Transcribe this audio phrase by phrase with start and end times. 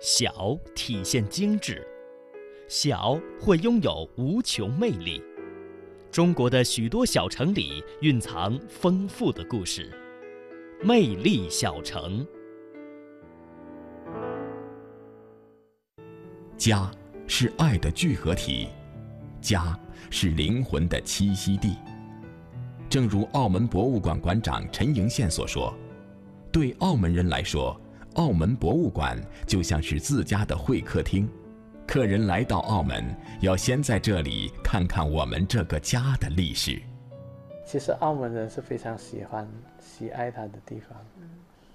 [0.00, 1.84] 小体现精致，
[2.68, 5.20] 小会拥有无穷魅力。
[6.12, 9.90] 中国的许多小城里蕴藏丰富的故事，
[10.80, 12.24] 魅力小城。
[16.56, 16.88] 家
[17.26, 18.68] 是爱的聚合体，
[19.40, 19.76] 家
[20.10, 21.76] 是灵魂的栖息地。
[22.88, 25.74] 正如澳门博物馆馆长陈莹宪所说
[26.52, 27.76] ：“对澳门人来说。”
[28.18, 29.16] 澳门博物馆
[29.46, 31.28] 就像是自家的会客厅，
[31.86, 36.82] 客人来到澳门，要先在这里看看我们这个家的历史。
[37.64, 40.98] 其实澳门人是非常喜欢、喜爱他的地方，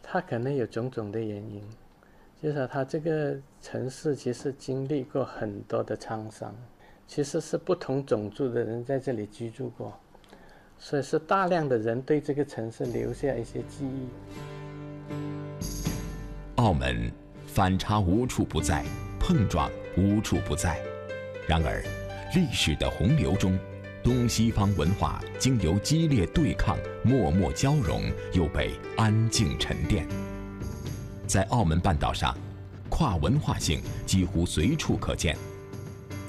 [0.03, 1.63] 他可能有种种的原因，
[2.41, 6.53] 就是说他这个城市其实经历过很多的沧桑，
[7.07, 9.97] 其实是不同种族的人在这里居住过，
[10.77, 15.13] 所以是大量的人对这个城市留下一些记忆。
[16.63, 17.11] 澳门
[17.45, 18.85] 反差无处不在，
[19.19, 20.81] 碰撞无处不在。
[21.45, 21.83] 然而，
[22.35, 23.59] 历史的洪流中，
[24.01, 30.07] 东西方文化经由激烈对抗、默默交融，又被安静沉淀。
[31.27, 32.33] 在澳门半岛上，
[32.87, 35.37] 跨文化性几乎随处可见。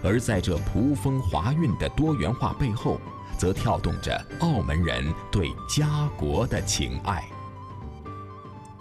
[0.02, 3.00] 而在这葡风华韵的多元化背后，
[3.38, 7.22] 则跳动着澳门人对家国的情爱。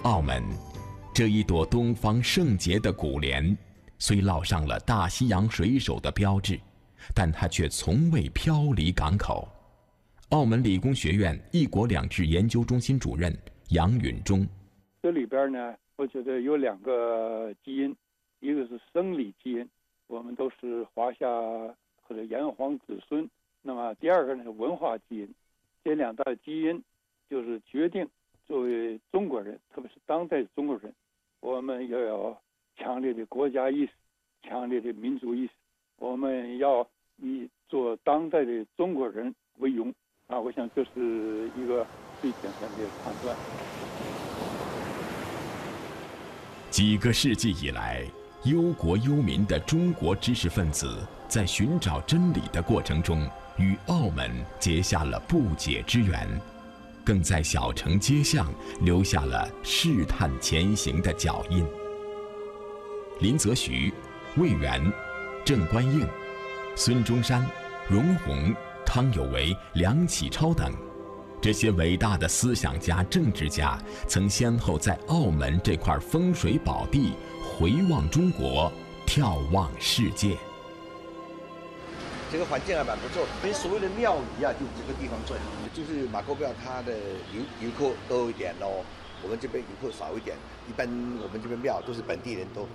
[0.01, 0.43] 澳门。
[1.14, 3.56] 这一朵东方圣洁的古莲，
[4.00, 6.59] 虽烙上了大西洋水手的标志，
[7.14, 9.47] 但它却从未飘离港口。
[10.30, 13.31] 澳门理工学院“一国两制”研究中心主任
[13.69, 14.44] 杨允中：
[15.03, 17.95] 这里边呢，我觉得有两个基因，
[18.39, 19.69] 一个是生理基因，
[20.08, 21.28] 我们都是华夏
[22.08, 23.23] 或者炎黄子孙；
[23.61, 25.30] 那么第二个呢是文化基因，
[25.84, 26.84] 这两大基因
[27.30, 28.03] 就是决定
[28.47, 30.91] 作为中国人，特别是当代中国人。
[31.44, 32.38] 我们要有
[32.77, 33.91] 强烈的国家意识，
[34.44, 35.52] 强烈的民族意识。
[35.97, 39.94] 我们要以做当代的中国人为荣
[40.28, 40.40] 啊！
[40.40, 41.85] 我想这是一个
[42.22, 43.35] 最简单的判断。
[46.69, 48.06] 几个世纪以来，
[48.46, 54.31] 忧国忧民的中国知识分子在寻找真理的过程中，与澳门
[54.62, 56.25] 结下了不解之缘。
[57.06, 61.66] 更在小城街巷留下了试探前行的脚印。
[63.19, 63.94] 林则徐、
[64.38, 64.91] 魏源、
[65.46, 66.08] 郑观应、
[66.75, 67.46] 孙中山、
[67.88, 68.56] 容闳、
[68.86, 70.72] 汤有为、梁启超等，
[71.41, 73.78] 这些伟大的思想家、政治家，
[74.08, 78.72] 曾先后在澳门这块风水宝地回望中国，
[79.06, 80.38] 眺望世界。
[82.33, 85.38] 这个环境还蛮不错，跟所谓的庙宇啊，就这个地方做，
[85.71, 86.91] 就是马沟庙，它的
[87.31, 88.83] 游游客多一点咯，
[89.21, 90.35] 我们这边游客少一点。
[90.67, 90.88] 一般
[91.22, 92.67] 我们这边庙都是本地人多。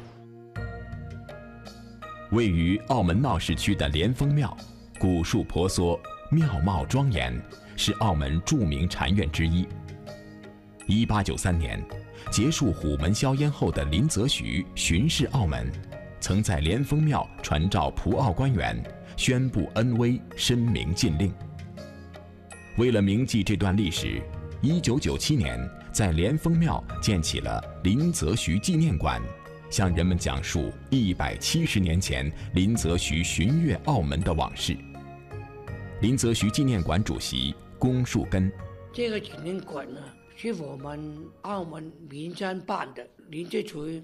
[2.30, 4.56] 位于澳门闹市区的莲峰庙，
[5.00, 5.98] 古树婆娑，
[6.30, 7.36] 庙貌庄严，
[7.74, 9.66] 是澳门著名禅院之一。
[10.86, 11.84] 一八九三年，
[12.30, 15.68] 结束虎门销烟后的林则徐巡视澳门，
[16.20, 18.80] 曾在莲峰庙传召葡澳官员。
[19.18, 21.34] 宣布恩威，申明禁令。
[22.76, 24.22] 为了铭记这段历史，
[24.62, 25.58] 一九九七年
[25.90, 29.20] 在莲峰庙建起了林则徐纪念馆，
[29.68, 34.76] 向人们讲述一百七十年前林则徐巡阅澳门的往事。
[36.00, 38.48] 林则徐纪念馆主席龚树根：
[38.92, 40.00] 这个纪念馆呢，
[40.36, 41.12] 是我们
[41.42, 43.04] 澳门民间办的。
[43.30, 44.00] 林则徐，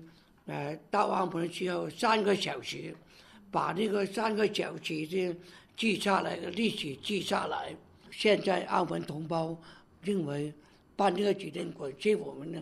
[0.47, 2.93] 呃，到澳门需要三个小时。
[3.55, 5.37] 把那个三个小时的
[5.77, 7.73] 记下来历史记下来。
[8.11, 9.57] 现在澳门同胞
[10.03, 10.53] 认为
[10.97, 12.61] 办这个纪念馆是我们的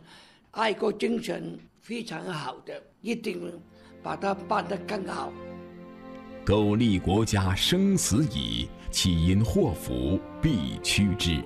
[0.51, 3.59] 爱国精神非常好的，一定
[4.03, 5.33] 把它办得更好。
[6.45, 11.43] 苟利国家生死以，岂因祸福避趋之。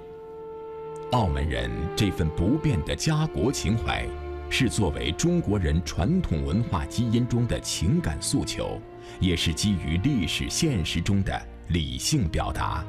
[1.12, 4.04] 澳门人这份不变的家国情怀，
[4.50, 8.80] 是作为中国人传统文化基因中的情感诉求。
[9.20, 12.84] 也是基于历史现实中的理性表达。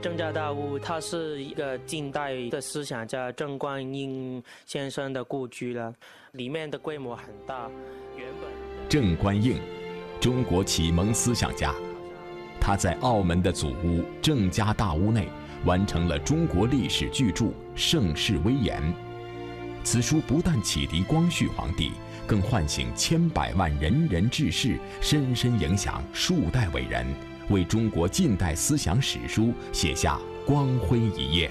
[0.00, 5.92] 郑家大屋，它是一个近代的思想家郑观应先生的故居了，
[6.32, 7.68] 里面的规模很大。
[8.16, 8.48] 原本
[8.88, 9.58] 郑观应，
[10.20, 11.74] 中国启蒙思想家，
[12.60, 15.28] 他在澳门的祖屋郑家大屋内
[15.64, 17.44] 完成了中国历史巨著
[17.74, 18.80] 《盛世威严》。
[19.86, 21.92] 此书不但启迪光绪皇帝。
[22.26, 27.06] 更唤醒千百万仁人志士，深深影响数代伟人，
[27.50, 31.48] 为中国近代思想史书写下光辉一页。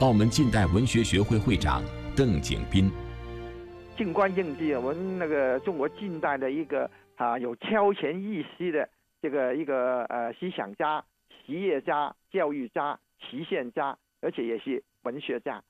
[0.00, 1.82] 澳门近代文学学会会长
[2.16, 2.90] 邓景斌，
[3.94, 8.88] 静观应记，我们那个中国近代的一个啊有超前意识的
[9.20, 15.62] 这个一个呃思想家、企业家、教育家、实现家，而且也是文学家。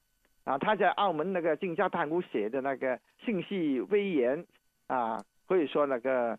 [0.44, 4.44] 啊，他在澳门那个晋家探屋写的那个信息威严
[4.88, 6.36] 啊，可以说那个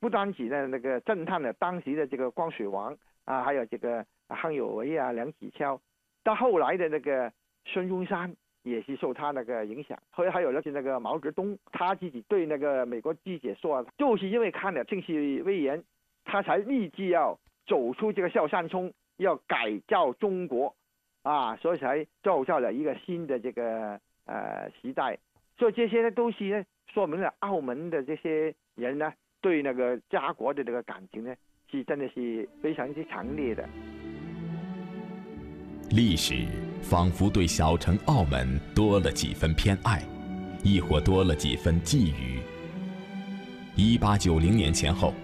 [0.00, 5.78] 不单指的那个震撼了当时的这个光绪王啊，还有这个康有为啊、梁启超，
[6.22, 7.30] 到后来的那个
[7.66, 9.98] 孙中山也是受他那个影响。
[10.10, 15.84] 后来还有那些那个毛泽东，他自己对那个美国记者说，就是因为看了信息威严，
[16.24, 20.74] 他才立志要走出这个小山村，要改造中国。
[21.24, 25.18] 啊，所以才造就了一个新的这个呃时代，
[25.58, 26.62] 所以这些呢都是呢
[26.92, 29.10] 说明了澳门的这些人呢
[29.40, 31.34] 对那个家国的这个感情呢
[31.70, 33.66] 是真的是非常之强烈的。
[35.90, 36.46] 历史
[36.82, 40.02] 仿佛对小城澳门多了几分偏爱，
[40.62, 42.38] 亦或多了几分觊觎。
[43.74, 45.14] 一八九零年前后。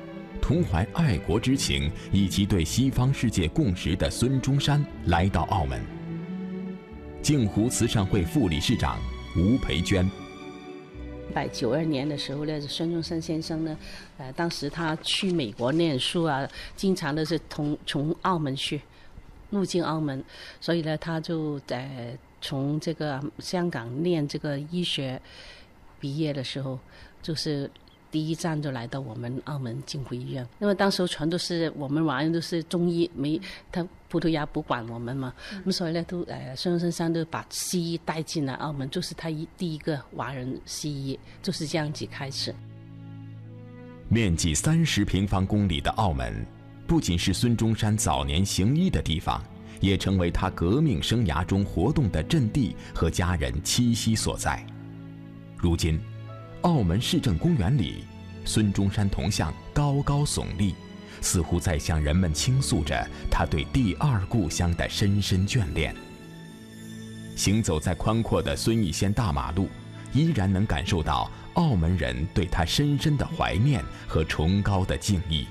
[0.41, 5.81] 同怀爱国之情以及对西方世界共识的孙中山来到澳门。
[7.23, 8.99] 镜湖慈善会副理事长
[9.37, 10.05] 吴培娟。
[11.29, 13.79] 一百九二年的时候呢，孙中山先生呢，
[14.19, 18.81] 呃，当时他去美国念书啊，经常的是从从澳门去
[19.51, 20.25] 入境澳门，
[20.61, 25.21] 所以呢，他就在从这个香港念这个医学
[26.01, 26.79] 毕业的时候，
[27.23, 27.71] 就是。
[28.11, 33.41] 第一站就来到我们澳门金湖医院，那么当时全都是我们华人都是中医，没
[33.71, 42.55] 他葡萄牙不管我们嘛，那么所以呢都呃孙中山都把西医带进了澳门，就是他一第一个华人西医，就是这样子开始。
[44.09, 46.45] 面积三十平方公里的澳门，
[46.89, 49.41] 不仅是孙中山早年行医的地方，
[49.81, 54.67] 也成为他革命生涯中活动的阵地和家人栖息所在。
[55.57, 56.01] 如今。
[56.63, 58.05] 澳门市政公园里，
[58.45, 60.75] 孙中山铜像高高耸立，
[61.23, 65.95] 似乎在向人们倾诉着他对第二故乡的深深眷恋。
[67.35, 69.69] 行走在宽阔的孙逸仙大马路，
[70.13, 75.47] 依然能感受到澳门人对他深深的怀念和崇高的敬意。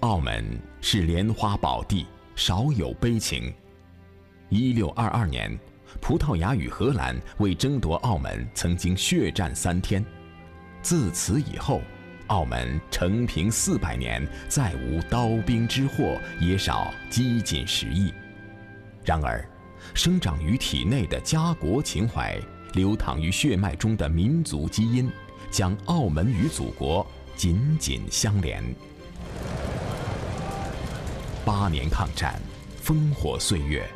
[0.00, 0.44] 澳门
[0.80, 3.52] 是莲花宝地，少有悲情。
[4.48, 5.58] 一六二二年。
[6.00, 10.04] 葡萄牙与荷兰为争夺澳门，曾经血战三天。
[10.82, 11.80] 自此以后，
[12.28, 18.12] 澳门承平四百年，再无刀兵之祸，也少饥馑食疫。
[19.04, 19.44] 然而，
[19.94, 22.36] 生长于体内的家国情怀，
[22.74, 25.10] 流淌于血脉中的民族基因，
[25.50, 27.06] 将澳门与祖国
[27.36, 28.62] 紧紧相连。
[31.44, 32.40] 八年抗战，
[32.84, 33.88] 烽火岁月。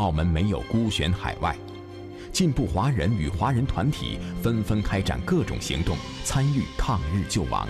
[0.00, 1.54] 澳门没有孤悬海外，
[2.32, 5.94] 进步华人与华人团体纷纷开展各种行动，
[6.24, 7.68] 参与抗日救亡，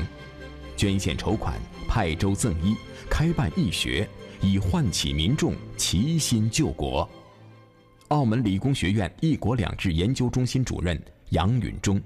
[0.76, 2.76] 捐献筹款、派舟赠医、
[3.10, 4.08] 开办义学，
[4.40, 7.08] 以唤起民众齐心救国。
[8.10, 10.96] 澳门理工学院“一国两制”研究中心主任
[11.30, 12.00] 杨允中：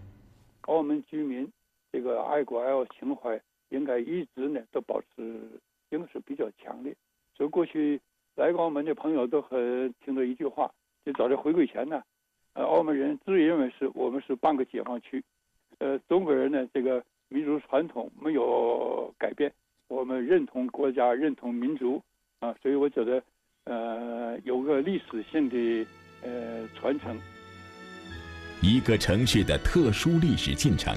[0.62, 1.46] 澳门居民
[1.92, 3.38] 这个爱国爱澳情怀
[3.68, 5.60] 应该一直呢都保持，
[5.90, 6.96] 应该是比较强烈。
[7.36, 8.00] 所以过去。
[8.36, 10.70] 来澳门的朋友都很听到一句话，
[11.04, 12.02] 就早在回归前呢，
[12.54, 15.22] 呃，澳门人自认为是我们是半个解放区，
[15.78, 19.52] 呃，中国人呢这个民族传统没有改变，
[19.88, 22.02] 我们认同国家，认同民族，
[22.40, 23.22] 啊，所以我觉得，
[23.64, 25.86] 呃，有个历史性的
[26.22, 27.16] 呃传承。
[28.60, 30.92] 一个城市的特殊历史进程，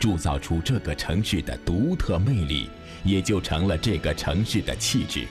[0.00, 2.68] 铸造出这个城市的独特魅力，
[3.04, 5.26] 也就成了这个城市的气质。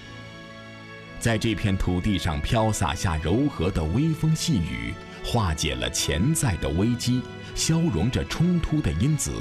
[1.20, 4.94] 在这片土地上飘洒下柔和的微风细雨，
[5.26, 7.22] 化解了潜在的危机，
[7.56, 9.32] 消融着冲突的因子。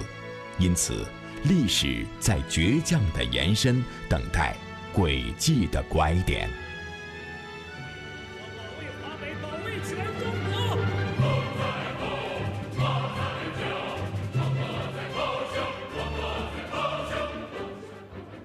[0.58, 1.04] 因此，
[1.44, 4.56] 历史在倔强的延伸，等待
[4.92, 6.48] 轨迹的拐点。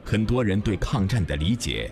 [0.03, 1.89] 很多人对抗战的理解。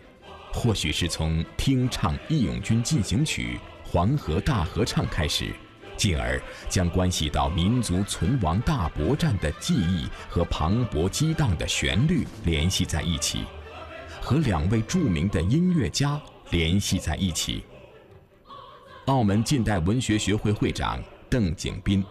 [0.51, 3.59] 或许是从听唱《义勇军进行曲》
[3.91, 5.53] 《黄河大合唱》开始，
[5.95, 13.45] 进而将关系到民族存亡大搏战的记忆和磅礴激荡的旋律联系在一起，
[14.21, 16.19] 和两位著名的音乐家
[16.51, 17.63] 联系在一起。
[19.05, 22.03] 澳门近代文学学会会长邓景斌，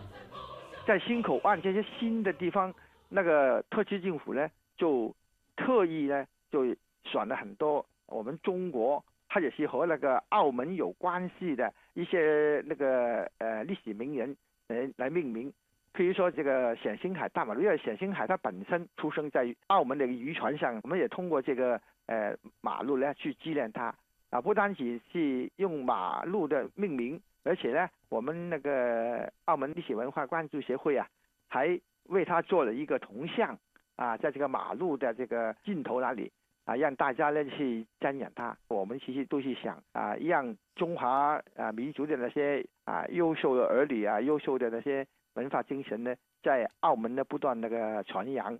[0.87, 2.73] 在新口岸这些新的地方，
[3.09, 5.14] 那个特区政府呢，就
[5.57, 6.64] 特意呢，就
[7.04, 7.85] 选了很多。
[8.08, 14.36] 我们中国，它也是和那个澳门有关系的一些那个呃历史名人
[14.68, 15.52] 来来命名。
[15.92, 23.92] 比如说这个冼星海大马路，因为冼星海他本身出生在澳门的渔船上，我们也通过这个呃马路呢去纪念他
[24.30, 31.08] 啊，不单仅是用马路的命名，而且呢，我们那个澳门历史文化关注协会啊，
[31.48, 33.58] 还为他做了一个铜像
[33.96, 36.30] 啊，在这个马路的这个尽头那里
[36.68, 38.54] 啊，让大家呢去瞻仰他。
[38.68, 45.06] 我们其实都是想啊，让中华啊民族的那些啊优秀的儿女啊，优秀的那些。
[45.34, 48.58] 文化精神呢，在澳门呢不断那个传扬。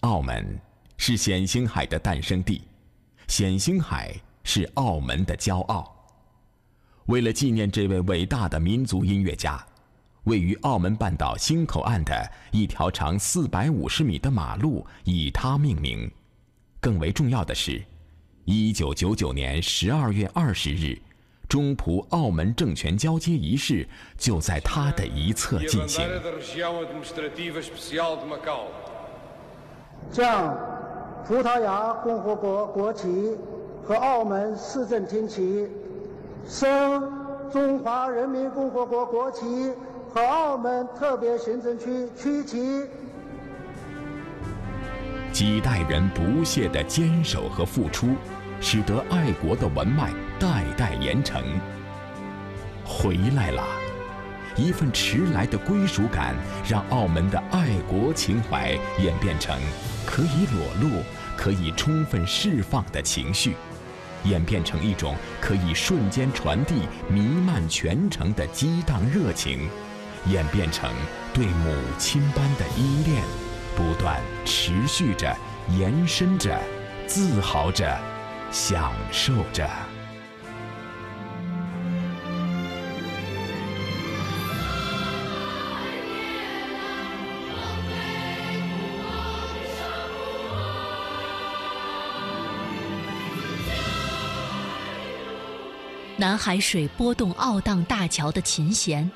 [0.00, 0.58] 澳门
[0.96, 2.62] 是冼星海的诞生地，
[3.28, 5.94] 冼星海是澳门的骄傲。
[7.06, 9.64] 为了纪念这位伟大的民族音乐家，
[10.24, 16.10] 位于澳门半岛新口岸的一条长四百五十米的马路以他命名。
[16.80, 17.82] 更为重要的是，
[18.46, 20.98] 一九九九年十二月二十日。
[21.46, 23.84] 中葡澳门政权交接仪式
[24.16, 26.06] 就在他的一侧进行。
[30.12, 30.56] 将
[31.26, 33.36] 葡萄牙共和国国旗
[33.84, 35.66] 和澳门市政厅旗
[36.48, 37.12] 升
[37.52, 39.72] 中华人民共和国国旗
[40.14, 42.86] 和澳门特别行政区区旗。
[45.32, 48.16] 几代人不懈的坚守和付出。
[48.62, 51.42] 使得爱国的文脉代代延承。
[52.84, 53.64] 回来了，
[54.54, 56.34] 一份迟来的归属感，
[56.68, 59.58] 让澳门的爱国情怀演变成
[60.04, 61.02] 可以裸露、
[61.38, 63.56] 可以充分释放的情绪，
[64.24, 69.70] 演变成一种可以瞬间传递、弥漫全城的激荡热情，
[70.26, 70.92] 演变成
[71.32, 73.22] 对母亲般的依恋，
[73.80, 75.34] 不断持续着、
[75.78, 76.60] 延伸着、
[77.06, 77.98] 自豪着。
[78.52, 79.70] 享受着。
[96.16, 99.08] 南海水拨动澳荡大桥的琴弦，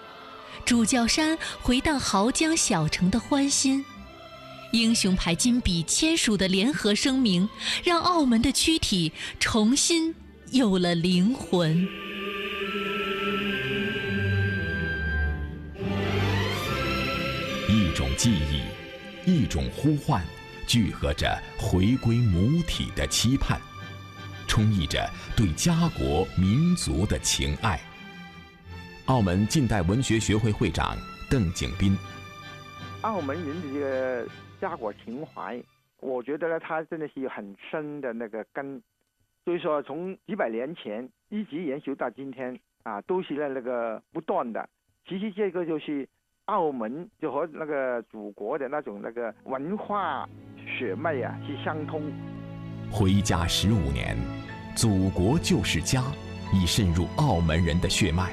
[0.65, 3.85] 主教山回荡濠江小城的欢欣。
[4.75, 7.49] 英雄牌金笔签署的联合声明，
[7.85, 10.13] 让澳门的躯体重新
[10.51, 11.87] 有了灵魂。
[17.69, 20.21] 一种记忆，一种呼唤，
[20.67, 23.61] 聚合着回归母体的期盼，
[24.49, 27.81] 充溢着对家国民族的情爱。
[29.05, 30.99] 澳门近代文学学会会长
[31.31, 31.97] 邓景斌，
[33.03, 34.29] 澳门人的这个。
[34.61, 35.63] 家国情怀，
[36.01, 38.83] 我觉得呢，它真的是有很深的那个根，
[39.45, 44.69] 所以说从几百年前一直延续到今天啊，都是在那个不断的。
[45.07, 46.09] 其实这个就是
[46.47, 50.29] 澳门就和那个祖国的那种那个文化
[50.67, 52.03] 血脉啊是相通。
[52.91, 54.17] 回家十五年，
[54.77, 56.03] 祖国就是家，
[56.55, 58.33] 已渗入澳门人的血脉，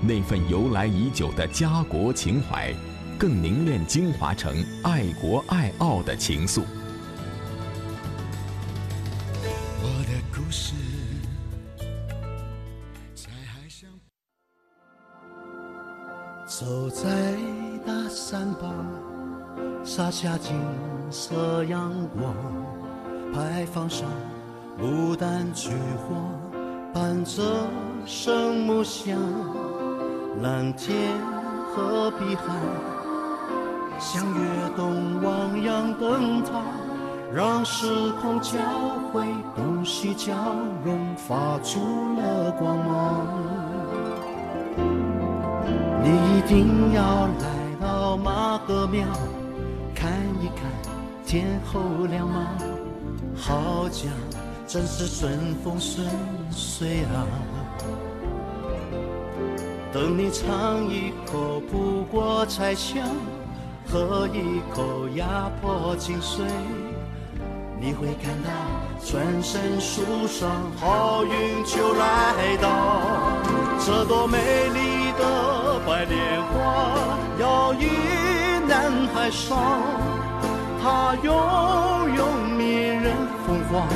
[0.00, 2.72] 那份由来已久的家国情怀。
[3.18, 6.62] 更凝练精华成爱国爱澳的情愫。
[9.82, 10.74] 我的故事
[13.14, 13.88] 在海上。
[16.46, 17.34] 走在
[17.86, 18.74] 大山旁，
[19.84, 20.52] 洒下金
[21.10, 22.34] 色阳光，
[23.32, 24.08] 牌坊上
[24.80, 26.14] 牡丹菊花，
[26.92, 27.42] 伴着
[28.06, 29.18] 圣母香，
[30.42, 31.18] 蓝天
[31.74, 32.93] 和碧海。
[33.98, 34.40] 像跃
[34.76, 36.60] 动汪洋灯塔，
[37.32, 38.58] 让时空交
[39.12, 39.24] 汇，
[39.56, 40.34] 东西交
[40.84, 41.80] 融，发出
[42.16, 43.26] 了光芒。
[46.02, 49.06] 你一定要来到马哥庙，
[49.94, 50.70] 看一看
[51.24, 52.46] 天后亮吗？
[53.36, 54.10] 好家
[54.66, 56.06] 真是顺风顺
[56.50, 57.26] 水啊！
[59.92, 63.06] 等你尝一口不过彩香。
[63.90, 66.42] 喝一口压迫精髓，
[67.80, 68.50] 你会感到
[69.00, 70.50] 全身舒爽，
[70.80, 72.68] 好运就来到。
[73.78, 76.50] 这朵美丽的白莲花
[77.38, 77.86] 摇曳
[78.66, 79.82] 南海上，
[80.82, 81.32] 它拥
[82.16, 82.26] 有
[82.56, 83.14] 迷人
[83.46, 83.86] 风华，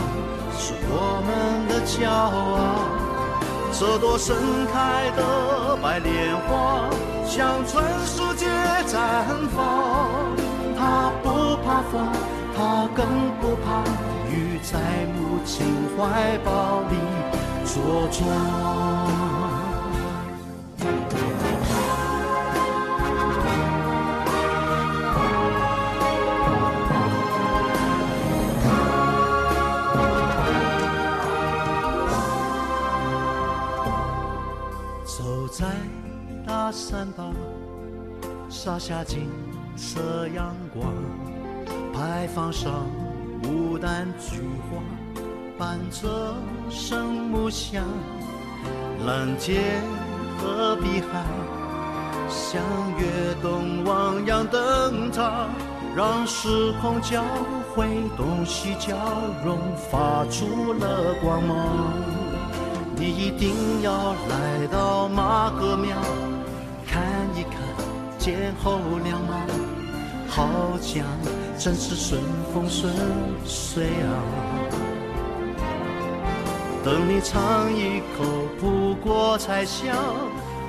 [0.57, 0.93] 是我
[1.27, 2.78] 们的骄傲。
[3.79, 4.37] 这朵盛
[4.73, 6.91] 开的白莲花，
[7.25, 8.49] 向全世界
[8.89, 10.35] 绽放。
[10.77, 12.11] 它不怕风，
[12.57, 13.07] 它更
[13.41, 13.85] 不怕
[14.29, 14.81] 雨，在
[15.15, 15.65] 母亲
[15.97, 16.97] 怀抱里
[17.65, 19.18] 茁壮。
[35.59, 35.67] 在
[36.47, 37.35] 大山旁
[38.49, 39.29] 洒下金
[39.75, 40.95] 色阳光
[41.93, 42.87] 牌坊上
[43.43, 44.37] 牡丹菊
[44.71, 44.81] 花
[45.59, 46.33] 伴着
[46.71, 47.85] 圣母像
[49.05, 49.83] 蓝天
[50.39, 51.25] 和碧海
[52.29, 52.63] 像
[52.97, 55.49] 跃动汪洋灯塔
[55.97, 57.25] 让时空交
[57.75, 57.85] 汇
[58.17, 58.97] 东西交
[59.45, 59.59] 融
[59.91, 62.08] 发出了光芒。
[63.11, 65.97] 你一定要来到马哥庙，
[66.87, 67.03] 看
[67.35, 67.53] 一看
[68.19, 69.35] 前后两马，
[70.29, 70.47] 好
[70.83, 71.07] 像
[71.57, 72.21] 真是顺
[72.53, 72.93] 风顺
[73.47, 74.13] 水啊。
[76.85, 78.25] 等你尝一口
[78.61, 79.97] 葡国菜香，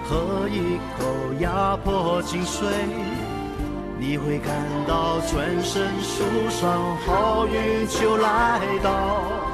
[0.06, 2.64] 喝一口压迫精髓，
[4.00, 4.56] 你会感
[4.88, 9.49] 到全身舒爽，好运就来到。